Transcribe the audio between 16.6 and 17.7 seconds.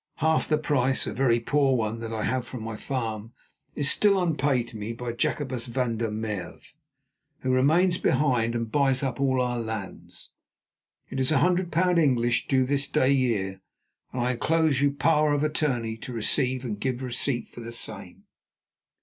and give receipt for